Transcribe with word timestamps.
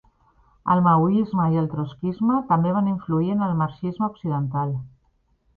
El 0.75 0.79
maoisme 0.85 1.43
i 1.55 1.59
el 1.63 1.67
trotskisme 1.75 2.39
també 2.53 2.73
van 2.79 2.89
influir 2.95 3.31
en 3.37 3.47
el 3.49 3.55
marxisme 3.63 4.11
occidental. 4.15 4.77